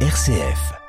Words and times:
RCF. 0.00 0.85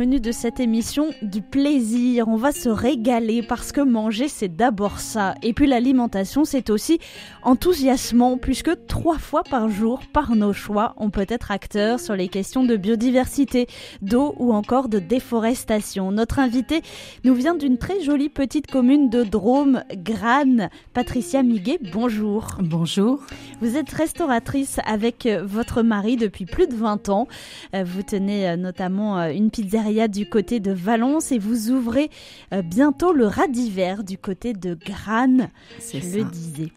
Menu 0.00 0.18
de 0.18 0.32
cette 0.32 0.60
émission, 0.60 1.10
du 1.20 1.42
plaisir. 1.42 2.26
On 2.26 2.36
va 2.36 2.52
se 2.52 2.70
régaler 2.70 3.42
parce 3.42 3.70
que 3.70 3.82
manger, 3.82 4.28
c'est 4.28 4.48
d'abord 4.48 4.98
ça. 4.98 5.34
Et 5.42 5.52
puis 5.52 5.66
l'alimentation, 5.66 6.46
c'est 6.46 6.70
aussi 6.70 6.98
enthousiasmant 7.42 8.38
puisque 8.38 8.86
trois 8.86 9.18
fois 9.18 9.42
par 9.42 9.68
jour, 9.68 10.00
par 10.10 10.36
nos 10.36 10.54
choix, 10.54 10.94
on 10.96 11.10
peut 11.10 11.26
être 11.28 11.50
acteur 11.50 12.00
sur 12.00 12.16
les 12.16 12.28
questions 12.28 12.64
de 12.64 12.76
biodiversité, 12.76 13.66
d'eau 14.00 14.34
ou 14.38 14.54
encore 14.54 14.88
de 14.88 15.00
déforestation. 15.00 16.12
Notre 16.12 16.38
invité 16.38 16.80
nous 17.24 17.34
vient 17.34 17.54
d'une 17.54 17.76
très 17.76 18.00
jolie 18.00 18.30
petite 18.30 18.68
commune 18.68 19.10
de 19.10 19.22
Drôme, 19.22 19.84
Grane. 19.92 20.70
Patricia 20.94 21.42
Miguet, 21.42 21.78
bonjour. 21.92 22.56
Bonjour. 22.62 23.20
Vous 23.60 23.76
êtes 23.76 23.90
restauratrice 23.90 24.80
avec 24.86 25.28
votre 25.42 25.82
mari 25.82 26.16
depuis 26.16 26.46
plus 26.46 26.68
de 26.68 26.74
20 26.74 27.10
ans. 27.10 27.28
Euh, 27.74 27.84
vous 27.84 28.02
tenez 28.02 28.56
notamment 28.56 29.24
une 29.26 29.50
pizzeria 29.50 29.89
du 30.08 30.28
côté 30.28 30.60
de 30.60 30.72
Valence 30.72 31.32
et 31.32 31.38
vous 31.38 31.70
ouvrez 31.70 32.10
euh, 32.52 32.62
bientôt 32.62 33.12
le 33.12 33.26
Radiver 33.26 33.96
du 34.06 34.18
côté 34.18 34.52
de 34.52 34.74
Grane. 34.74 35.50
Je 35.92 36.18
le 36.18 36.24
disais. 36.24 36.72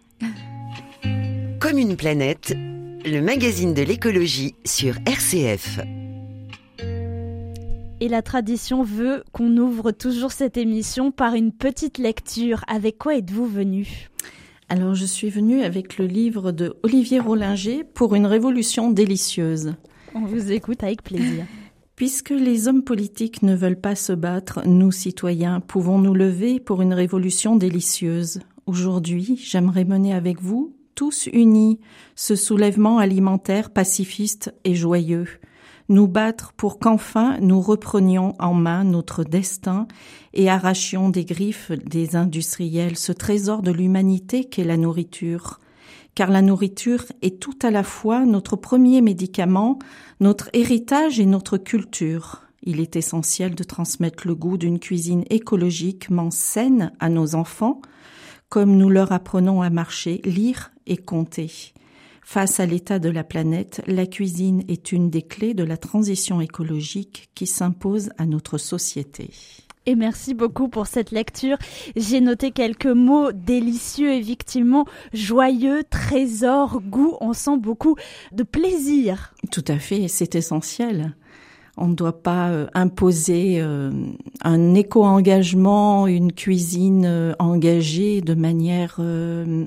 Comme 1.60 1.78
une 1.78 1.96
planète, 1.96 2.54
le 3.06 3.22
magazine 3.22 3.74
de 3.74 3.84
l'écologie 3.84 4.56
sur 4.66 4.96
RCF. 5.06 5.80
Et 8.00 8.10
la 8.10 8.22
tradition 8.22 8.84
veut 8.84 9.24
qu'on 9.32 9.56
ouvre 9.58 9.92
toujours 9.92 10.32
cette 10.32 10.58
émission 10.58 11.12
par 11.12 11.36
une 11.36 11.52
petite 11.52 12.00
lecture. 12.00 12.64
Avec 12.68 12.98
quoi 12.98 13.16
êtes-vous 13.16 13.46
venu? 13.46 14.10
Alors 14.70 14.96
je 14.96 15.06
suis 15.06 15.30
venue 15.30 15.62
avec 15.62 15.98
le 15.98 16.08
livre 16.08 16.52
de 16.52 16.76
Olivier 16.84 17.20
Rollinger 17.20 17.84
pour 17.94 18.16
une 18.16 18.26
révolution 18.26 18.90
délicieuse. 18.90 19.76
On 20.16 20.26
vous 20.26 20.52
écoute 20.52 20.84
avec 20.84 21.04
plaisir. 21.04 21.46
Puisque 22.04 22.32
les 22.32 22.68
hommes 22.68 22.84
politiques 22.84 23.44
ne 23.44 23.56
veulent 23.56 23.80
pas 23.80 23.96
se 23.96 24.12
battre, 24.12 24.60
nous 24.68 24.92
citoyens 24.92 25.62
pouvons 25.62 26.00
nous 26.00 26.14
lever 26.14 26.60
pour 26.60 26.82
une 26.82 26.94
révolution 26.94 27.56
délicieuse. 27.56 28.42
Aujourd'hui, 28.66 29.40
j'aimerais 29.42 29.86
mener 29.86 30.14
avec 30.14 30.42
vous, 30.42 30.76
tous 30.96 31.30
unis, 31.32 31.80
ce 32.18 32.36
soulèvement 32.36 32.98
alimentaire 32.98 33.70
pacifiste 33.70 34.54
et 34.66 34.76
joyeux. 34.76 35.30
Nous 35.88 36.10
battre 36.10 36.52
pour 36.58 36.78
qu'enfin 36.78 37.38
nous 37.40 37.62
reprenions 37.62 38.36
en 38.38 38.54
main 38.54 38.84
notre 38.84 39.24
destin 39.24 39.88
et 40.34 40.50
arrachions 40.50 41.08
des 41.08 41.24
griffes 41.24 41.72
des 41.72 42.18
industriels 42.18 42.98
ce 42.98 43.14
trésor 43.14 43.62
de 43.62 43.72
l'humanité 43.72 44.44
qu'est 44.44 44.66
la 44.66 44.76
nourriture 44.76 45.62
car 46.16 46.30
la 46.30 46.42
nourriture 46.42 47.06
est 47.22 47.40
tout 47.40 47.58
à 47.62 47.72
la 47.72 47.84
fois 47.84 48.26
notre 48.26 48.56
premier 48.56 49.02
médicament, 49.02 49.80
notre 50.20 50.50
héritage 50.54 51.20
et 51.20 51.26
notre 51.26 51.58
culture. 51.58 52.42
Il 52.62 52.80
est 52.80 52.96
essentiel 52.96 53.56
de 53.56 53.64
transmettre 53.64 54.28
le 54.28 54.36
goût 54.36 54.58
d'une 54.58 54.80
cuisine 54.80 55.26
écologiquement 55.30 56.32
saine 56.32 56.94
à 57.00 57.10
nos 57.10 57.36
enfants, 57.36 57.82
comme 58.50 58.78
nous 58.78 58.90
leur 58.90 59.12
apprenons 59.12 59.62
à 59.62 59.70
marcher, 59.70 60.22
lire 60.24 60.72
et 60.86 60.98
compter. 60.98 61.52
Face 62.24 62.60
à 62.60 62.66
l'état 62.66 63.00
de 63.00 63.10
la 63.10 63.24
planète, 63.24 63.82
la 63.86 64.06
cuisine 64.06 64.64
est 64.70 64.92
une 64.94 65.10
des 65.10 65.24
clés 65.24 65.54
de 65.54 65.64
la 65.64 65.76
transition 65.76 66.40
écologique 66.40 67.30
qui 67.36 67.46
s'impose 67.46 68.12
à 68.18 68.26
notre 68.26 68.58
société. 68.58 69.32
Et 69.86 69.96
merci 69.96 70.34
beaucoup 70.34 70.70
pour 70.70 70.88
cette 70.88 71.12
lecture. 71.12 71.58
J'ai 71.98 72.22
noté 72.22 72.52
quelques 72.52 72.86
mots 72.86 73.32
délicieux, 73.34 74.14
effectivement, 74.14 74.86
joyeux, 75.14 75.84
trésor, 75.90 76.82
goût. 76.82 77.18
On 77.20 77.34
sent 77.34 77.58
beaucoup 77.58 77.96
de 78.32 78.44
plaisir. 78.44 79.34
Tout 79.52 79.66
à 79.68 79.78
fait, 79.78 80.08
c'est 80.08 80.36
essentiel. 80.36 81.16
On 81.76 81.88
ne 81.88 81.96
doit 81.96 82.22
pas 82.22 82.50
euh, 82.52 82.68
imposer 82.76 83.60
euh, 83.60 83.92
un 84.44 84.76
éco-engagement, 84.76 86.08
une 86.08 86.32
cuisine 86.32 87.06
euh, 87.06 87.34
engagée 87.40 88.22
de 88.22 88.36
manière 88.36 89.02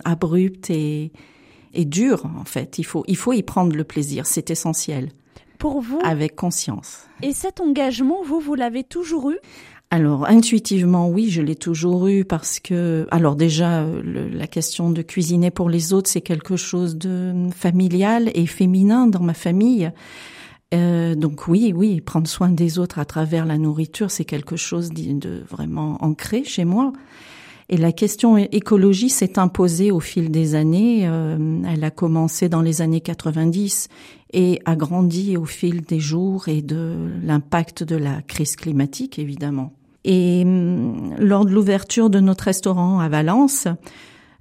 abrupte 0.04 0.70
et, 0.70 1.12
et 1.74 1.84
dure, 1.84 2.24
en 2.40 2.44
fait. 2.44 2.78
Il 2.78 2.84
faut, 2.84 3.04
il 3.06 3.16
faut 3.16 3.32
y 3.32 3.42
prendre 3.42 3.76
le 3.76 3.84
plaisir, 3.84 4.24
c'est 4.24 4.50
essentiel. 4.50 5.10
Pour 5.58 5.80
vous 5.80 5.98
Avec 6.04 6.36
conscience. 6.36 7.06
Et 7.22 7.32
cet 7.32 7.60
engagement, 7.60 8.22
vous, 8.22 8.40
vous 8.40 8.54
l'avez 8.54 8.84
toujours 8.84 9.30
eu? 9.30 9.38
Alors 9.96 10.28
intuitivement 10.28 11.08
oui, 11.08 11.30
je 11.30 11.40
l'ai 11.40 11.54
toujours 11.56 12.06
eu 12.06 12.26
parce 12.26 12.60
que 12.60 13.06
alors 13.10 13.34
déjà 13.34 13.82
la 14.04 14.46
question 14.46 14.90
de 14.90 15.00
cuisiner 15.00 15.50
pour 15.50 15.70
les 15.70 15.94
autres 15.94 16.10
c'est 16.10 16.20
quelque 16.20 16.56
chose 16.56 16.98
de 16.98 17.48
familial 17.54 18.30
et 18.34 18.44
féminin 18.44 19.06
dans 19.06 19.22
ma 19.22 19.32
famille. 19.32 19.90
Euh, 20.74 21.14
donc 21.14 21.48
oui, 21.48 21.72
oui, 21.74 22.02
prendre 22.02 22.28
soin 22.28 22.50
des 22.50 22.78
autres 22.78 22.98
à 22.98 23.06
travers 23.06 23.46
la 23.46 23.56
nourriture, 23.56 24.10
c'est 24.10 24.26
quelque 24.26 24.56
chose 24.56 24.90
de 24.90 25.42
vraiment 25.48 25.96
ancré 26.04 26.44
chez 26.44 26.66
moi. 26.66 26.92
Et 27.70 27.78
la 27.78 27.90
question 27.90 28.36
écologie 28.36 29.08
s'est 29.08 29.38
imposée 29.38 29.90
au 29.90 30.00
fil 30.00 30.30
des 30.30 30.54
années. 30.54 31.08
Euh, 31.08 31.62
elle 31.66 31.84
a 31.84 31.90
commencé 31.90 32.50
dans 32.50 32.60
les 32.60 32.82
années 32.82 33.00
90 33.00 33.88
et 34.34 34.60
a 34.66 34.76
grandi 34.76 35.36
au 35.36 35.46
fil 35.46 35.82
des 35.82 35.98
jours 35.98 36.48
et 36.48 36.62
de 36.62 37.10
l'impact 37.22 37.82
de 37.82 37.96
la 37.96 38.22
crise 38.22 38.54
climatique, 38.54 39.18
évidemment. 39.18 39.72
Et 40.06 40.42
hum, 40.44 41.14
lors 41.18 41.44
de 41.44 41.50
l'ouverture 41.50 42.08
de 42.08 42.20
notre 42.20 42.44
restaurant 42.44 43.00
à 43.00 43.08
Valence, 43.08 43.66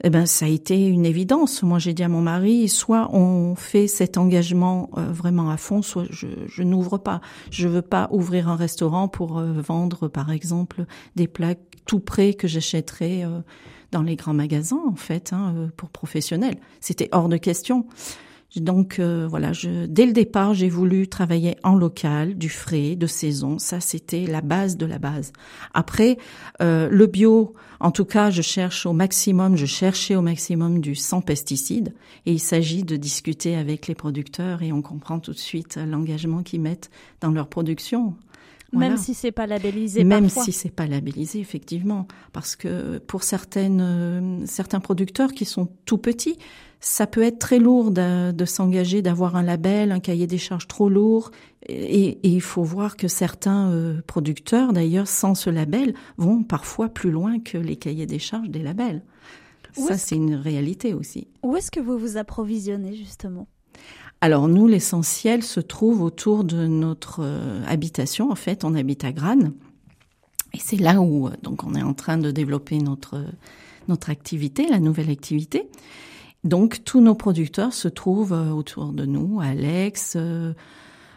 eh 0.03 0.09
ben 0.11 0.27
ça 0.27 0.45
a 0.45 0.49
été 0.49 0.85
une 0.85 1.05
évidence. 1.05 1.63
Moi, 1.63 1.79
j'ai 1.79 1.93
dit 1.93 2.03
à 2.03 2.07
mon 2.07 2.21
mari, 2.21 2.69
soit 2.69 3.09
on 3.13 3.55
fait 3.55 3.87
cet 3.87 4.17
engagement 4.17 4.91
euh, 4.97 5.07
vraiment 5.11 5.49
à 5.49 5.57
fond, 5.57 5.81
soit 5.81 6.05
je, 6.11 6.27
je 6.47 6.63
n'ouvre 6.63 6.99
pas. 6.99 7.19
Je 7.49 7.67
veux 7.67 7.81
pas 7.81 8.07
ouvrir 8.11 8.47
un 8.47 8.55
restaurant 8.55 9.07
pour 9.07 9.39
euh, 9.39 9.53
vendre, 9.53 10.07
par 10.07 10.31
exemple, 10.31 10.85
des 11.15 11.27
plats 11.27 11.55
tout 11.87 11.99
prêts 11.99 12.35
que 12.35 12.47
j'achèterais 12.47 13.23
euh, 13.23 13.39
dans 13.91 14.03
les 14.03 14.15
grands 14.15 14.33
magasins, 14.33 14.81
en 14.87 14.95
fait, 14.95 15.33
hein, 15.33 15.69
pour 15.77 15.89
professionnels. 15.89 16.57
C'était 16.79 17.09
hors 17.11 17.29
de 17.29 17.37
question. 17.37 17.87
Donc 18.55 18.99
euh, 18.99 19.27
voilà, 19.29 19.51
je, 19.51 19.85
dès 19.85 20.05
le 20.05 20.13
départ, 20.13 20.53
j'ai 20.53 20.69
voulu 20.69 21.07
travailler 21.07 21.57
en 21.63 21.75
local, 21.75 22.35
du 22.35 22.49
frais, 22.49 22.95
de 22.95 23.07
saison. 23.07 23.59
Ça, 23.59 23.79
c'était 23.79 24.25
la 24.25 24.41
base 24.41 24.77
de 24.77 24.85
la 24.85 24.97
base. 24.97 25.33
Après, 25.73 26.17
euh, 26.61 26.87
le 26.89 27.05
bio, 27.05 27.53
en 27.79 27.91
tout 27.91 28.05
cas, 28.05 28.29
je 28.29 28.41
cherche 28.41 28.85
au 28.85 28.93
maximum, 28.93 29.57
je 29.57 29.65
cherchais 29.65 30.15
au 30.15 30.21
maximum 30.21 30.79
du 30.79 30.95
sans 30.95 31.21
pesticides. 31.21 31.93
Et 32.25 32.31
il 32.31 32.39
s'agit 32.39 32.83
de 32.83 32.95
discuter 32.95 33.55
avec 33.55 33.87
les 33.87 33.95
producteurs 33.95 34.63
et 34.63 34.71
on 34.71 34.81
comprend 34.81 35.19
tout 35.19 35.33
de 35.33 35.37
suite 35.37 35.77
l'engagement 35.77 36.41
qu'ils 36.41 36.61
mettent 36.61 36.89
dans 37.19 37.31
leur 37.31 37.47
production. 37.47 38.15
Même 38.75 38.97
si 38.97 39.13
c'est 39.13 39.31
pas 39.31 39.47
labellisé. 39.47 40.03
Même 40.03 40.29
si 40.29 40.51
c'est 40.51 40.69
pas 40.69 40.87
labellisé, 40.87 41.39
effectivement, 41.39 42.07
parce 42.33 42.55
que 42.55 42.99
pour 42.99 43.23
certaines, 43.23 43.81
euh, 43.81 44.45
certains 44.45 44.79
producteurs 44.79 45.31
qui 45.33 45.45
sont 45.45 45.69
tout 45.85 45.97
petits, 45.97 46.37
ça 46.79 47.07
peut 47.07 47.23
être 47.23 47.39
très 47.39 47.57
lourd 47.57 47.91
de, 47.91 48.45
s'engager, 48.45 49.01
d'avoir 49.01 49.35
un 49.35 49.43
label, 49.43 49.91
un 49.91 49.99
cahier 49.99 50.27
des 50.27 50.37
charges 50.37 50.67
trop 50.67 50.89
lourd. 50.89 51.31
Et, 51.67 52.19
il 52.21 52.41
faut 52.41 52.63
voir 52.63 52.95
que 52.95 53.07
certains 53.07 53.71
euh, 53.71 54.01
producteurs, 54.05 54.71
d'ailleurs, 54.71 55.07
sans 55.07 55.33
ce 55.33 55.49
label, 55.49 55.95
vont 56.17 56.43
parfois 56.43 56.89
plus 56.89 57.09
loin 57.09 57.39
que 57.39 57.57
les 57.57 57.75
cahiers 57.75 58.05
des 58.05 58.19
charges 58.19 58.49
des 58.49 58.61
labels. 58.61 59.01
ça, 59.73 59.97
c'est 59.97 60.15
une 60.15 60.35
réalité 60.35 60.93
aussi. 60.93 61.27
Où 61.41 61.55
est-ce 61.55 61.71
que 61.71 61.79
vous 61.79 61.97
vous 61.97 62.17
approvisionnez 62.17 62.93
justement? 62.93 63.47
Alors 64.21 64.47
nous, 64.47 64.67
l'essentiel 64.67 65.43
se 65.43 65.59
trouve 65.59 66.01
autour 66.01 66.43
de 66.43 66.67
notre 66.67 67.21
euh, 67.21 67.63
habitation. 67.67 68.31
En 68.31 68.35
fait, 68.35 68.63
on 68.63 68.73
habite 68.73 69.03
à 69.03 69.11
Grane. 69.11 69.53
Et 70.53 70.59
c'est 70.59 70.77
là 70.77 71.01
où 71.01 71.27
euh, 71.27 71.31
donc 71.43 71.63
on 71.63 71.75
est 71.75 71.83
en 71.83 71.93
train 71.93 72.17
de 72.17 72.31
développer 72.31 72.77
notre 72.79 73.23
notre 73.87 74.09
activité, 74.09 74.67
la 74.67 74.79
nouvelle 74.79 75.09
activité. 75.09 75.69
Donc 76.43 76.83
tous 76.83 77.01
nos 77.01 77.15
producteurs 77.15 77.73
se 77.73 77.87
trouvent 77.87 78.33
euh, 78.33 78.51
autour 78.51 78.93
de 78.93 79.05
nous, 79.05 79.39
Alex, 79.41 80.13
euh, 80.15 80.53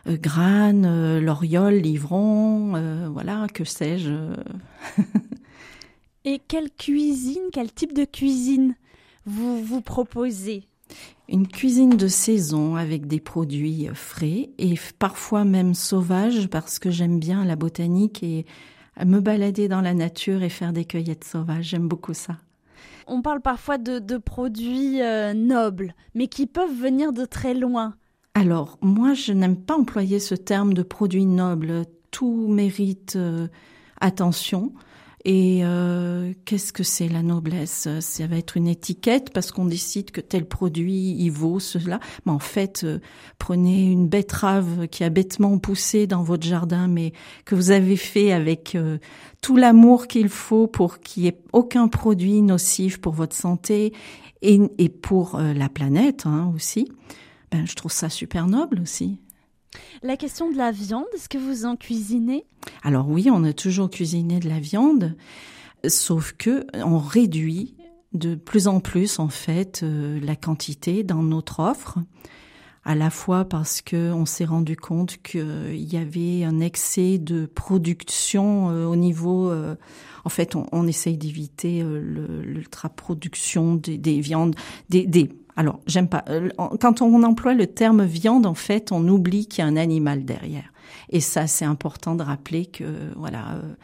euh 0.06 0.16
Grane, 0.16 0.86
euh, 0.86 1.70
Livron, 1.70 3.10
voilà, 3.12 3.46
que 3.52 3.64
sais-je. 3.64 4.14
Et 6.24 6.40
quelle 6.46 6.70
cuisine, 6.70 7.42
quel 7.52 7.72
type 7.72 7.94
de 7.94 8.04
cuisine 8.04 8.74
vous 9.24 9.62
vous 9.62 9.80
proposez? 9.80 10.67
Une 11.28 11.46
cuisine 11.46 11.96
de 11.96 12.08
saison 12.08 12.76
avec 12.76 13.06
des 13.06 13.20
produits 13.20 13.88
frais 13.92 14.50
et 14.58 14.74
parfois 14.98 15.44
même 15.44 15.74
sauvages 15.74 16.48
parce 16.48 16.78
que 16.78 16.90
j'aime 16.90 17.18
bien 17.18 17.44
la 17.44 17.56
botanique 17.56 18.22
et 18.22 18.46
me 19.04 19.20
balader 19.20 19.68
dans 19.68 19.82
la 19.82 19.94
nature 19.94 20.42
et 20.42 20.48
faire 20.48 20.72
des 20.72 20.84
cueillettes 20.84 21.24
sauvages. 21.24 21.66
J'aime 21.66 21.86
beaucoup 21.86 22.14
ça 22.14 22.36
on 23.08 23.22
parle 23.22 23.40
parfois 23.40 23.78
de, 23.78 24.18
produits 24.18 25.00
euh, 25.00 25.32
nobles, 25.34 25.94
mais 26.14 26.28
qui 26.28 26.46
peuvent 26.46 26.74
venir 26.74 27.12
de 27.12 27.24
très 27.24 27.54
loin. 27.54 27.94
Alors, 28.34 28.78
moi, 28.82 29.14
je 29.14 29.32
n'aime 29.32 29.56
pas 29.56 29.76
employer 29.76 30.20
ce 30.20 30.34
terme 30.34 30.74
de 30.74 30.82
produits 30.82 31.26
nobles. 31.26 31.84
Tout 32.10 32.46
mérite 32.48 33.16
euh, 33.16 33.48
attention. 34.00 34.72
Et 35.24 35.60
euh, 35.62 36.32
qu'est-ce 36.44 36.72
que 36.72 36.82
c'est 36.82 37.08
la 37.08 37.22
noblesse? 37.22 37.88
Ça 38.00 38.26
va 38.26 38.36
être 38.36 38.56
une 38.56 38.68
étiquette 38.68 39.32
parce 39.32 39.50
qu'on 39.50 39.64
décide 39.64 40.10
que 40.10 40.20
tel 40.20 40.46
produit 40.46 41.16
il 41.18 41.30
vaut 41.30 41.60
cela. 41.60 41.98
Mais 42.24 42.32
en 42.32 42.38
fait, 42.38 42.82
euh, 42.84 43.00
prenez 43.38 43.90
une 43.90 44.08
betterave 44.08 44.86
qui 44.88 45.02
a 45.04 45.10
bêtement 45.10 45.58
poussé 45.58 46.06
dans 46.06 46.22
votre 46.22 46.46
jardin, 46.46 46.86
mais 46.86 47.12
que 47.44 47.54
vous 47.54 47.70
avez 47.70 47.96
fait 47.96 48.32
avec 48.32 48.74
euh, 48.74 48.98
tout 49.40 49.56
l'amour 49.56 50.06
qu'il 50.06 50.28
faut 50.28 50.66
pour 50.66 51.00
qu'il 51.00 51.24
n'y 51.24 51.28
ait 51.30 51.40
aucun 51.52 51.88
produit 51.88 52.40
nocif 52.42 52.98
pour 52.98 53.14
votre 53.14 53.34
santé 53.34 53.92
et, 54.42 54.60
et 54.78 54.88
pour 54.88 55.38
la 55.38 55.68
planète 55.68 56.26
hein, 56.26 56.52
aussi. 56.54 56.88
Ben, 57.50 57.66
je 57.66 57.74
trouve 57.74 57.90
ça 57.90 58.08
super 58.08 58.46
noble 58.46 58.80
aussi. 58.80 59.18
La 60.02 60.16
question 60.16 60.50
de 60.50 60.56
la 60.56 60.70
viande, 60.70 61.06
est-ce 61.14 61.28
que 61.28 61.38
vous 61.38 61.64
en 61.64 61.76
cuisinez? 61.76 62.46
Alors 62.82 63.08
oui, 63.08 63.28
on 63.30 63.44
a 63.44 63.52
toujours 63.52 63.90
cuisiné 63.90 64.40
de 64.40 64.48
la 64.48 64.60
viande, 64.60 65.16
sauf 65.86 66.32
que 66.32 66.66
on 66.74 66.98
réduit 66.98 67.74
de 68.12 68.34
plus 68.34 68.68
en 68.68 68.80
plus 68.80 69.18
en 69.18 69.28
fait 69.28 69.82
euh, 69.82 70.18
la 70.22 70.36
quantité 70.36 71.02
dans 71.02 71.22
notre 71.22 71.60
offre 71.60 71.98
à 72.84 72.94
la 72.94 73.10
fois 73.10 73.44
parce 73.44 73.82
que 73.82 74.12
on 74.12 74.24
s'est 74.24 74.46
rendu 74.46 74.76
compte 74.76 75.18
qu'il 75.22 75.92
y 75.92 75.96
avait 75.98 76.44
un 76.44 76.60
excès 76.60 77.18
de 77.18 77.44
production 77.44 78.70
euh, 78.70 78.86
au 78.86 78.96
niveau 78.96 79.50
euh, 79.50 79.76
en 80.24 80.30
fait 80.30 80.56
on, 80.56 80.86
essaye 80.86 81.18
d'éviter 81.18 81.82
l'ultra 81.82 82.88
production 82.88 83.74
des, 83.74 83.98
des 83.98 84.20
viandes 84.20 84.56
des, 84.88 85.06
des 85.06 85.30
alors, 85.58 85.80
j'aime 85.88 86.06
pas. 86.06 86.24
Euh, 86.28 86.50
quand 86.80 87.02
on 87.02 87.24
emploie 87.24 87.52
le 87.52 87.66
terme 87.66 88.04
viande, 88.04 88.46
en 88.46 88.54
fait, 88.54 88.92
on 88.92 89.08
oublie 89.08 89.48
qu'il 89.48 89.64
y 89.64 89.66
a 89.66 89.68
un 89.68 89.74
animal 89.74 90.24
derrière. 90.24 90.72
Et 91.10 91.18
ça, 91.18 91.48
c'est 91.48 91.64
important 91.64 92.14
de 92.14 92.22
rappeler 92.22 92.66
que, 92.66 92.84
voilà, 93.16 93.54
euh, 93.54 93.74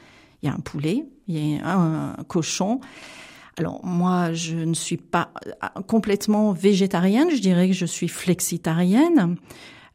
il 0.40 0.46
y 0.46 0.48
a 0.48 0.54
un 0.54 0.60
poulet, 0.60 1.04
il 1.26 1.36
y 1.36 1.58
a 1.58 1.76
un, 1.76 2.14
cochon. 2.28 2.78
Alors 3.56 3.84
moi, 3.84 4.32
je 4.32 4.54
ne 4.54 4.74
suis 4.74 4.98
pas 4.98 5.32
euh, 5.46 5.82
complètement 5.88 6.52
végétarienne, 6.52 7.30
je 7.32 7.40
dirais 7.40 7.66
que 7.66 7.74
je 7.74 7.86
suis 7.86 8.08
flexitarienne. 8.08 9.34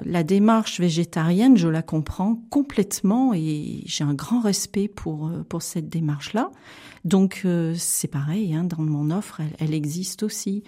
La 0.04 0.24
démarche 0.24 0.82
végétarienne, 0.82 1.56
je 1.56 1.70
la 1.70 1.82
comprends 1.82 2.42
complètement 2.50 3.34
et 3.34 3.84
j'ai 3.86 4.04
un 4.04 4.14
grand 4.14 4.42
respect 4.42 4.90
pour 4.90 5.32
pour 5.48 5.62
cette 5.62 5.88
démarche-là. 5.88 6.52
Donc 7.04 7.46
c'est 7.76 8.08
pareil, 8.08 8.54
hein, 8.54 8.64
dans 8.64 8.82
mon 8.82 9.12
offre, 9.12 9.42
elle, 9.42 9.56
elle 9.60 9.74
existe 9.74 10.24
aussi. 10.24 10.64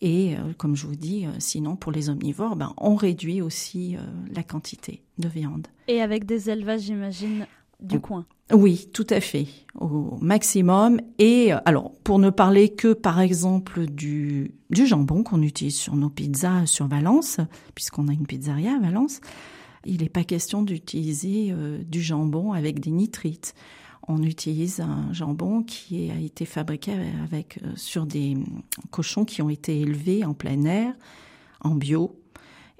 Et 0.00 0.36
euh, 0.36 0.52
comme 0.56 0.76
je 0.76 0.86
vous 0.86 0.96
dis, 0.96 1.26
euh, 1.26 1.30
sinon 1.38 1.76
pour 1.76 1.92
les 1.92 2.08
omnivores, 2.08 2.56
ben, 2.56 2.72
on 2.76 2.94
réduit 2.94 3.42
aussi 3.42 3.96
euh, 3.96 4.00
la 4.32 4.42
quantité 4.42 5.02
de 5.18 5.28
viande. 5.28 5.66
Et 5.88 6.00
avec 6.00 6.24
des 6.24 6.50
élevages, 6.50 6.82
j'imagine, 6.82 7.46
du 7.80 7.98
coin. 8.00 8.24
Oui, 8.52 8.88
tout 8.92 9.06
à 9.10 9.20
fait, 9.20 9.46
au 9.78 10.16
maximum. 10.20 11.00
Et 11.18 11.52
alors, 11.64 11.92
pour 12.04 12.18
ne 12.18 12.30
parler 12.30 12.70
que 12.70 12.92
par 12.92 13.20
exemple 13.20 13.86
du, 13.86 14.52
du 14.70 14.86
jambon 14.86 15.22
qu'on 15.22 15.42
utilise 15.42 15.76
sur 15.76 15.96
nos 15.96 16.08
pizzas 16.08 16.66
sur 16.66 16.86
Valence, 16.86 17.38
puisqu'on 17.74 18.08
a 18.08 18.12
une 18.12 18.26
pizzeria 18.26 18.74
à 18.74 18.80
Valence, 18.80 19.20
il 19.84 20.02
n'est 20.02 20.08
pas 20.08 20.24
question 20.24 20.62
d'utiliser 20.62 21.54
du 21.86 22.00
jambon 22.00 22.52
avec 22.52 22.80
des 22.80 22.90
nitrites 22.90 23.54
on 24.08 24.22
utilise 24.22 24.80
un 24.80 25.12
jambon 25.12 25.62
qui 25.62 26.10
a 26.10 26.18
été 26.18 26.46
fabriqué 26.46 26.92
avec 27.22 27.60
euh, 27.62 27.72
sur 27.76 28.06
des 28.06 28.36
cochons 28.90 29.24
qui 29.24 29.42
ont 29.42 29.50
été 29.50 29.80
élevés 29.80 30.24
en 30.24 30.34
plein 30.34 30.64
air, 30.64 30.94
en 31.60 31.74
bio. 31.74 32.18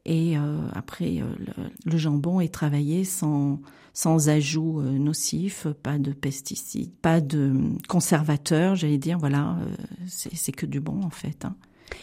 Et 0.07 0.39
euh, 0.39 0.69
après, 0.73 1.21
euh, 1.21 1.69
le, 1.85 1.99
jambon 1.99 2.41
est 2.41 2.53
travaillé 2.53 3.05
sans, 3.05 3.61
sans 3.93 4.31
ajout 4.31 4.81
nocif, 4.81 5.67
pas 5.83 5.99
de 5.99 6.13
pesticides, 6.13 6.95
pas 7.03 7.21
de 7.21 7.53
conservateurs, 7.89 8.75
j'allais 8.75 8.97
dire. 8.99 9.19
Voilà, 9.19 9.59
c'est 10.07 10.53
que 10.53 10.65
du 10.65 10.81
bon 10.81 11.03
en 11.03 11.11
fait. 11.11 11.45
Hein. 11.45 11.57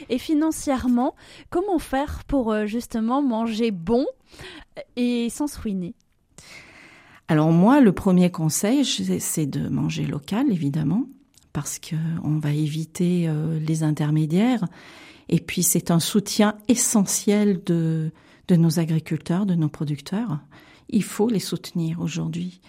Et 0.10 0.19
financièrement, 0.19 1.16
comment 1.50 1.80
faire 1.80 2.24
pour 2.25 2.68
justement 2.68 3.24
manger 3.24 3.72
bon 3.72 4.06
et 4.95 5.30
sans 5.31 5.48
se 5.48 5.60
ruiner? 5.60 5.95
Alors 7.27 7.51
moi, 7.51 7.81
le 7.81 7.92
premier 7.92 8.30
conseil, 8.30 8.86
c'est 8.86 9.48
de 9.48 9.68
manger 9.68 10.06
local, 10.06 10.51
évidemment, 10.51 11.06
parce 11.54 11.80
que 11.80 11.95
on 12.24 12.38
va 12.38 12.54
éviter 12.54 13.27
euh, 13.27 13.60
les 13.60 13.81
intermédiaires. 13.81 14.66
Et 15.30 15.39
puis 15.39 15.63
c'est 15.63 15.89
un 15.89 16.00
soutien 16.00 16.56
essentiel 16.68 17.63
de 17.66 18.12
de 18.48 18.56
nos 18.56 18.80
agriculteurs, 18.80 19.45
de 19.45 19.56
nos 19.56 19.69
producteurs. 19.69 20.39
Il 20.89 21.04
faut 21.04 21.30
les 21.30 21.39
soutenir 21.39 22.00
aujourd'hui. 22.00 22.62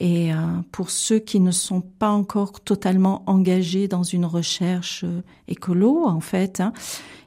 Et 0.00 0.32
euh, 0.32 0.36
pour 0.70 0.90
ceux 0.90 1.18
qui 1.18 1.40
ne 1.40 1.50
sont 1.50 1.80
pas 1.80 2.10
encore 2.10 2.60
totalement 2.60 3.22
engagés 3.26 3.88
dans 3.88 4.02
une 4.02 4.24
recherche 4.24 5.04
euh, 5.04 5.22
écolo, 5.48 6.06
en 6.06 6.20
fait, 6.20 6.60
hein, 6.60 6.72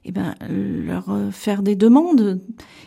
eh 0.03 0.11
ben 0.11 0.35
leur 0.49 1.09
euh, 1.09 1.31
faire 1.31 1.61
des 1.61 1.75
demandes 1.75 2.41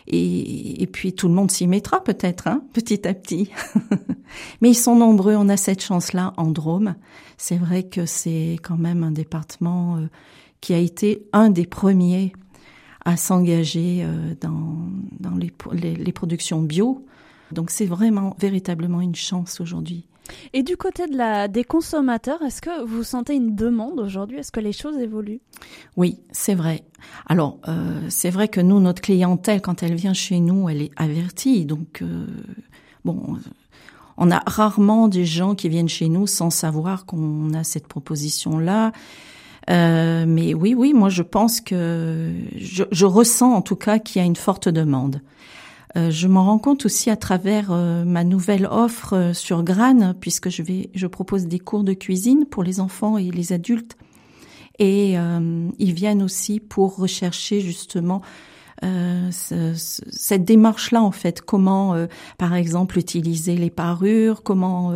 et, 0.07 0.87
puis 0.91 1.13
tout 1.13 1.27
le 1.27 1.33
monde 1.33 1.51
s'y 1.51 1.65
mettra 1.65 2.03
peut-être, 2.03 2.47
hein, 2.47 2.61
petit 2.73 3.07
à 3.07 3.13
petit. 3.13 3.51
Mais 4.61 4.69
ils 4.69 4.75
sont 4.75 4.95
nombreux, 4.95 5.35
on 5.35 5.49
a 5.49 5.57
cette 5.57 5.81
chance-là 5.81 6.33
en 6.37 6.47
Drôme. 6.47 6.95
C'est 7.37 7.57
vrai 7.57 7.83
que 7.83 8.05
c'est 8.05 8.57
quand 8.61 8.77
même 8.77 9.03
un 9.03 9.11
département 9.11 9.97
qui 10.61 10.73
a 10.73 10.77
été 10.77 11.25
un 11.31 11.49
des 11.49 11.65
premiers 11.65 12.33
à 13.05 13.17
s'engager 13.17 14.05
dans, 14.41 14.77
les 15.73 16.11
productions 16.11 16.61
bio 16.61 17.05
donc 17.51 17.69
c'est 17.69 17.85
vraiment 17.85 18.35
véritablement 18.39 19.01
une 19.01 19.15
chance 19.15 19.59
aujourd'hui. 19.61 20.05
Et 20.53 20.63
du 20.63 20.77
côté 20.77 21.07
de 21.07 21.17
la, 21.17 21.47
des 21.47 21.63
consommateurs, 21.63 22.41
est-ce 22.43 22.61
que 22.61 22.83
vous 22.85 23.03
sentez 23.03 23.35
une 23.35 23.55
demande 23.55 23.99
aujourd'hui? 23.99 24.37
Est-ce 24.37 24.51
que 24.51 24.59
les 24.59 24.73
choses 24.73 24.97
évoluent? 24.97 25.41
Oui, 25.97 26.19
c'est 26.31 26.55
vrai. 26.55 26.83
Alors, 27.27 27.57
euh, 27.67 28.01
c'est 28.09 28.29
vrai 28.29 28.47
que 28.47 28.61
nous, 28.61 28.79
notre 28.79 29.01
clientèle, 29.01 29.61
quand 29.61 29.81
elle 29.81 29.95
vient 29.95 30.13
chez 30.13 30.39
nous, 30.39 30.69
elle 30.69 30.83
est 30.83 30.91
avertie. 30.97 31.65
Donc, 31.65 32.01
euh, 32.01 32.27
bon, 33.05 33.37
on 34.17 34.31
a 34.31 34.43
rarement 34.45 35.07
des 35.07 35.25
gens 35.25 35.55
qui 35.55 35.69
viennent 35.69 35.89
chez 35.89 36.09
nous 36.09 36.27
sans 36.27 36.49
savoir 36.49 37.05
qu'on 37.05 37.53
a 37.53 37.63
cette 37.63 37.87
proposition-là. 37.87 38.91
Euh, 39.69 40.25
mais 40.27 40.53
oui, 40.53 40.73
oui, 40.73 40.93
moi 40.93 41.09
je 41.09 41.21
pense 41.21 41.61
que 41.61 42.31
je, 42.55 42.83
je 42.91 43.05
ressens 43.05 43.53
en 43.53 43.61
tout 43.61 43.75
cas 43.75 43.99
qu'il 43.99 44.19
y 44.19 44.23
a 44.23 44.25
une 44.25 44.35
forte 44.35 44.67
demande. 44.67 45.21
Euh, 45.97 46.11
je 46.11 46.27
m'en 46.27 46.45
rends 46.45 46.59
compte 46.59 46.85
aussi 46.85 47.09
à 47.09 47.15
travers 47.15 47.71
euh, 47.71 48.05
ma 48.05 48.23
nouvelle 48.23 48.67
offre 48.69 49.13
euh, 49.13 49.33
sur 49.33 49.63
Gran, 49.63 50.13
puisque 50.13 50.49
je 50.49 50.61
vais, 50.61 50.89
je 50.93 51.07
propose 51.07 51.47
des 51.47 51.59
cours 51.59 51.83
de 51.83 51.93
cuisine 51.93 52.45
pour 52.45 52.63
les 52.63 52.79
enfants 52.79 53.17
et 53.17 53.31
les 53.31 53.53
adultes, 53.53 53.97
et 54.77 55.15
ils 55.77 55.93
viennent 55.93 56.23
aussi 56.23 56.61
pour 56.61 56.95
rechercher 56.95 57.59
justement 57.59 58.21
cette 59.31 60.45
démarche-là 60.45 61.01
en 61.03 61.11
fait, 61.11 61.41
comment 61.41 61.95
par 62.37 62.55
exemple 62.55 62.97
utiliser 62.97 63.55
les 63.55 63.69
parures, 63.69 64.43
comment 64.43 64.93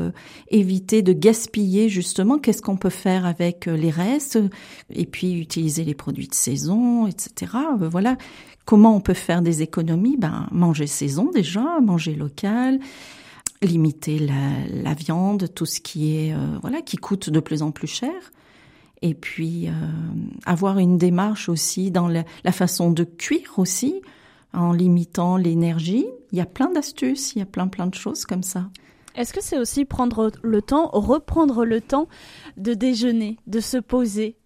éviter 0.49 1.01
de 1.01 1.13
gaspiller 1.13 1.89
justement, 1.89 2.37
qu'est-ce 2.37 2.61
qu'on 2.61 2.77
peut 2.77 2.89
faire 2.89 3.25
avec 3.25 3.65
les 3.65 3.89
restes, 3.89 4.39
et 4.89 5.05
puis 5.05 5.39
utiliser 5.39 5.83
les 5.83 5.95
produits 5.95 6.27
de 6.27 6.35
saison, 6.35 7.07
etc. 7.07 7.51
voilà, 7.79 8.17
Comment 8.65 8.95
on 8.95 9.01
peut 9.01 9.13
faire 9.13 9.41
des 9.41 9.61
économies? 9.61 10.17
Ben 10.17 10.47
manger 10.51 10.87
saison 10.87 11.29
déjà, 11.33 11.79
manger 11.81 12.15
local, 12.15 12.79
limiter 13.61 14.19
la, 14.19 14.65
la 14.69 14.93
viande, 14.93 15.53
tout 15.53 15.65
ce 15.65 15.81
qui 15.81 16.15
est 16.15 16.33
euh, 16.33 16.57
voilà 16.61 16.81
qui 16.81 16.97
coûte 16.97 17.29
de 17.29 17.39
plus 17.39 17.61
en 17.61 17.71
plus 17.71 17.87
cher. 17.87 18.13
Et 19.03 19.13
puis 19.13 19.67
euh, 19.67 19.71
avoir 20.45 20.79
une 20.79 20.97
démarche 20.97 21.49
aussi 21.49 21.91
dans 21.91 22.07
la, 22.07 22.23
la, 22.43 22.51
façon 22.51 22.89
de 22.89 23.03
cuire 23.03 23.53
aussi, 23.57 24.01
en 24.53 24.71
limitant 24.71 25.37
l'énergie. 25.37 26.07
Il 26.31 26.39
y 26.39 26.41
a 26.41 26.47
plein 26.47 26.71
d'astuces, 26.71 27.35
il 27.35 27.39
y 27.39 27.41
a 27.43 27.45
plein 27.45 27.67
plein 27.67 27.85
de 27.85 27.93
choses 27.93 28.25
comme 28.25 28.43
ça. 28.43 28.69
Est-ce 29.15 29.33
que 29.33 29.43
c'est 29.43 29.59
aussi 29.59 29.85
prendre 29.85 30.31
le 30.41 30.61
temps, 30.63 30.89
reprendre 30.91 31.65
le 31.65 31.81
temps 31.81 32.07
de 32.57 32.73
déjeuner, 32.73 33.37
de 33.45 33.59
se 33.59 33.77
poser? 33.77 34.37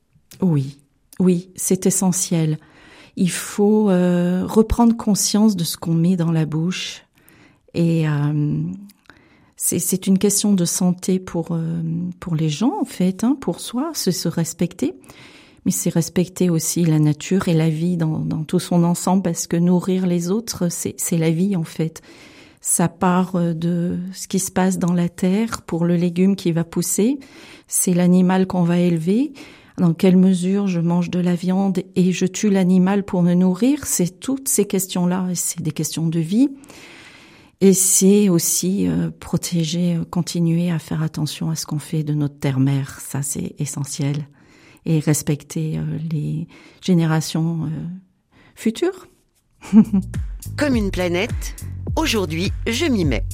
Oui, 0.41 0.79
oui, 1.19 1.51
c'est 1.55 1.85
essentiel 1.85 2.57
il 3.17 3.31
faut 3.31 3.89
euh, 3.89 4.45
reprendre 4.45 4.95
conscience 4.95 5.55
de 5.55 5.63
ce 5.63 5.75
qu'on 5.75 5.95
met 5.95 6.15
dans 6.15 6.31
la 6.31 6.45
bouche. 6.45 7.03
Et 7.73 8.07
euh, 8.07 8.61
c'est 9.67 10.07
une 10.07 10.17
question 10.17 10.53
de 10.53 10.65
santé 10.65 11.19
pour, 11.19 11.47
euh, 11.51 11.81
pour 12.19 12.35
les 12.35 12.49
gens, 12.49 12.73
en 12.79 12.85
fait, 12.85 13.23
hein, 13.23 13.37
pour 13.39 13.59
soi, 13.59 13.91
se, 13.93 14.11
se 14.11 14.27
respecter. 14.29 14.93
Mais 15.65 15.71
c'est 15.71 15.89
respecter 15.89 16.49
aussi 16.49 16.85
la 16.85 16.99
nature 16.99 17.49
et 17.49 17.53
la 17.53 17.69
vie 17.69 17.97
dans, 17.97 18.19
dans 18.19 18.43
tout 18.43 18.59
son 18.59 18.83
ensemble, 18.83 19.23
parce 19.23 19.47
que 19.47 19.57
nourrir 19.57 20.07
les 20.07 20.31
autres, 20.31 20.69
c'est 20.69 21.17
la 21.17 21.29
vie, 21.29 21.55
en 21.55 21.65
fait. 21.65 22.01
Ça 22.61 22.87
part 22.87 23.33
de 23.33 23.97
ce 24.13 24.27
qui 24.27 24.39
se 24.39 24.51
passe 24.51 24.79
dans 24.79 24.93
la 24.93 25.09
terre 25.09 25.61
pour 25.61 25.85
le 25.85 25.95
légume 25.95 26.35
qui 26.35 26.51
va 26.51 26.63
pousser. 26.63 27.19
C'est 27.67 27.93
l'animal 27.93 28.47
qu'on 28.47 28.63
va 28.63 28.79
élever 28.79 29.33
dans 29.77 29.93
quelle 29.93 30.17
mesure 30.17 30.67
je 30.67 30.79
mange 30.79 31.09
de 31.09 31.19
la 31.19 31.35
viande 31.35 31.83
et 31.95 32.11
je 32.11 32.25
tue 32.25 32.49
l'animal 32.49 33.03
pour 33.03 33.21
me 33.21 33.33
nourrir, 33.33 33.85
c'est 33.85 34.19
toutes 34.19 34.47
ces 34.47 34.65
questions-là, 34.65 35.27
c'est 35.35 35.61
des 35.61 35.71
questions 35.71 36.07
de 36.07 36.19
vie. 36.19 36.49
Et 37.59 37.73
c'est 37.73 38.29
aussi 38.29 38.87
euh, 38.87 39.09
protéger, 39.19 39.95
euh, 39.95 40.03
continuer 40.05 40.69
à 40.69 40.77
faire 40.77 41.01
attention 41.01 41.49
à 41.49 41.55
ce 41.55 41.65
qu'on 41.65 41.79
fait 41.79 42.03
de 42.03 42.13
notre 42.13 42.37
terre-mère. 42.39 42.99
Ça, 42.99 43.23
c'est 43.23 43.55
essentiel. 43.57 44.27
Et 44.85 44.99
respecter 44.99 45.77
euh, 45.77 45.97
les 46.11 46.47
générations 46.81 47.69
futures. 48.55 49.07
Comme 50.57 50.75
une 50.75 50.91
planète, 50.91 51.65
aujourd'hui, 51.95 52.51
je 52.67 52.85
m'y 52.85 53.05
mets. 53.05 53.25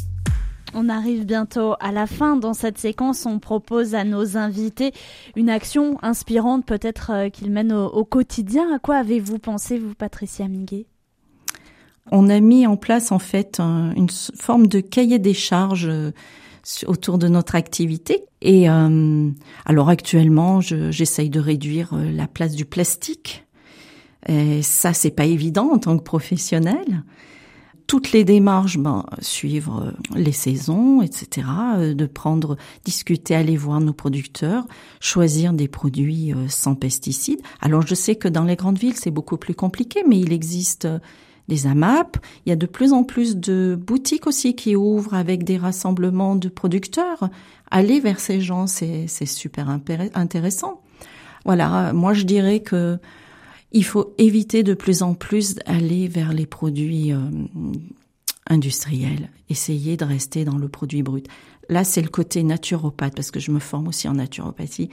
On 0.73 0.89
arrive 0.89 1.25
bientôt 1.25 1.75
à 1.79 1.91
la 1.91 2.07
fin. 2.07 2.37
Dans 2.37 2.53
cette 2.53 2.79
séquence, 2.79 3.25
on 3.27 3.37
propose 3.37 3.93
à 3.93 4.05
nos 4.05 4.37
invités 4.37 4.93
une 5.35 5.49
action 5.49 5.99
inspirante 6.01 6.65
peut-être 6.65 7.27
qu'ils 7.27 7.51
mènent 7.51 7.73
au, 7.73 8.05
quotidien. 8.05 8.73
À 8.73 8.79
quoi 8.79 8.95
avez-vous 8.95 9.37
pensé, 9.37 9.77
vous, 9.77 9.93
Patricia 9.93 10.47
Miguet 10.47 10.87
on 12.11 12.29
a 12.29 12.39
mis 12.39 12.67
en 12.67 12.77
place 12.77 13.11
en 13.11 13.19
fait 13.19 13.59
une 13.59 14.09
forme 14.09 14.67
de 14.67 14.79
cahier 14.79 15.19
des 15.19 15.33
charges 15.33 15.87
euh, 15.87 16.11
autour 16.85 17.17
de 17.17 17.27
notre 17.27 17.55
activité. 17.55 18.25
Et 18.41 18.69
euh, 18.69 19.29
alors 19.65 19.89
actuellement, 19.89 20.61
j'essaye 20.61 21.29
de 21.29 21.39
réduire 21.39 21.93
euh, 21.93 22.11
la 22.11 22.27
place 22.27 22.55
du 22.55 22.65
plastique. 22.65 23.45
Et 24.27 24.61
ça, 24.61 24.93
c'est 24.93 25.11
pas 25.11 25.25
évident 25.25 25.71
en 25.73 25.79
tant 25.79 25.97
que 25.97 26.03
professionnel. 26.03 27.03
Toutes 27.87 28.13
les 28.13 28.23
démarches, 28.23 28.77
ben, 28.77 29.05
suivre 29.19 29.93
les 30.15 30.31
saisons, 30.31 31.01
etc., 31.01 31.45
de 31.93 32.05
prendre, 32.05 32.55
discuter, 32.85 33.35
aller 33.35 33.57
voir 33.57 33.81
nos 33.81 33.91
producteurs, 33.91 34.65
choisir 35.01 35.51
des 35.51 35.67
produits 35.67 36.33
sans 36.47 36.75
pesticides. 36.75 37.41
Alors 37.59 37.85
je 37.85 37.93
sais 37.93 38.15
que 38.15 38.29
dans 38.29 38.45
les 38.45 38.55
grandes 38.55 38.79
villes, 38.79 38.95
c'est 38.95 39.11
beaucoup 39.11 39.35
plus 39.35 39.53
compliqué, 39.53 40.03
mais 40.07 40.17
il 40.17 40.31
existe 40.31 40.87
des 41.47 41.67
AMAP. 41.67 42.17
Il 42.45 42.49
y 42.49 42.53
a 42.53 42.55
de 42.55 42.65
plus 42.65 42.93
en 42.93 43.03
plus 43.03 43.37
de 43.37 43.77
boutiques 43.79 44.27
aussi 44.27 44.55
qui 44.55 44.75
ouvrent 44.75 45.13
avec 45.13 45.43
des 45.43 45.57
rassemblements 45.57 46.35
de 46.35 46.49
producteurs. 46.49 47.29
Aller 47.71 47.99
vers 47.99 48.19
ces 48.19 48.41
gens, 48.41 48.67
c'est 48.67 49.07
super 49.25 49.69
intéressant. 49.69 50.81
Voilà, 51.45 51.91
moi 51.93 52.13
je 52.13 52.23
dirais 52.23 52.61
que 52.61 52.97
il 53.73 53.83
faut 53.83 54.13
éviter 54.19 54.61
de 54.61 54.75
plus 54.75 55.01
en 55.01 55.15
plus 55.15 55.55
d'aller 55.55 56.07
vers 56.07 56.31
les 56.31 56.45
produits 56.45 57.11
euh, 57.11 57.17
industriels. 58.47 59.29
Essayer 59.49 59.97
de 59.97 60.05
rester 60.05 60.45
dans 60.45 60.57
le 60.57 60.69
produit 60.69 61.01
brut. 61.01 61.27
Là, 61.69 61.83
c'est 61.83 62.01
le 62.01 62.09
côté 62.09 62.43
naturopathe 62.43 63.15
parce 63.15 63.31
que 63.31 63.39
je 63.39 63.51
me 63.51 63.59
forme 63.59 63.87
aussi 63.87 64.07
en 64.07 64.13
naturopathie. 64.13 64.89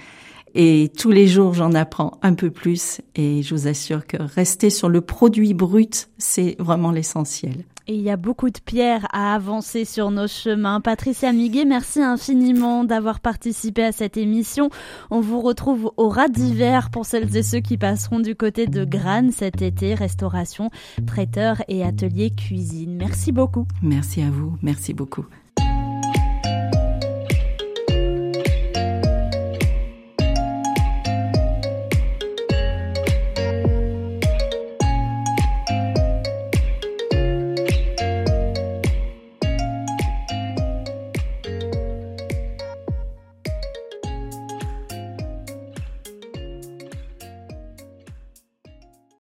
Et 0.55 0.91
tous 0.97 1.11
les 1.11 1.29
jours, 1.29 1.55
j'en 1.55 1.73
apprends 1.75 2.19
un 2.23 2.35
peu 2.35 2.51
plus 2.51 3.01
et 3.15 3.43
je 3.43 3.55
vous 3.55 3.69
assure 3.69 4.07
que 4.07 4.17
rester 4.21 4.71
sur 4.71 4.89
le 4.89 5.01
produit 5.01 5.55
brut, 5.55 6.09
c'est 6.19 6.57
vraiment 6.59 6.91
l'essentiel. 6.91 7.65
Et 7.87 7.95
il 7.95 8.03
y 8.03 8.11
a 8.11 8.17
beaucoup 8.17 8.51
de 8.51 8.59
pierres 8.65 9.09
à 9.13 9.35
avancer 9.35 9.85
sur 9.85 10.13
nos 10.13 10.29
chemins. 10.29 10.81
Patricia 10.81 11.33
Miguet, 11.33 11.65
merci 11.65 12.01
infiniment 12.01 12.85
d'avoir 12.85 13.19
participé 13.19 13.83
à 13.83 13.91
cette 13.91 14.17
émission. 14.17 14.71
On 15.11 15.21
vous 15.21 15.41
retrouve 15.41 15.91
au 15.97 16.09
ras 16.09 16.29
d'hiver 16.29 16.91
pour 16.91 17.05
celles 17.05 17.37
et 17.37 17.43
ceux 17.43 17.59
qui 17.59 17.79
passeront 17.79 18.21
du 18.21 18.37
côté 18.37 18.67
de 18.69 18.85
Granes 18.85 19.33
cet 19.33 19.61
été, 19.61 19.95
restauration, 19.95 20.71
traiteur 21.07 21.63
et 21.67 21.83
atelier 21.83 22.31
cuisine. 22.31 22.97
Merci 22.97 23.33
beaucoup. 23.33 23.67
Merci 23.83 24.23
à 24.23 24.31
vous, 24.31 24.57
merci 24.63 24.95
beaucoup. 24.95 25.25